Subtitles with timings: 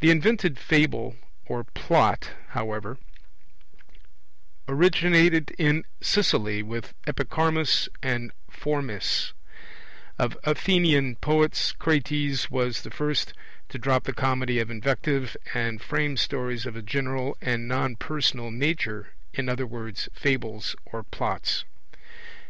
[0.00, 2.96] The invented Fable, or Plot, however,
[4.66, 9.34] originated in Sicily, with Epicharmus and Phormis;
[10.18, 13.34] of Athenian poets Crates was the first
[13.68, 18.50] to drop the Comedy of invective and frame stories of a general and non personal
[18.50, 21.64] nature, in other words, Fables or Plots.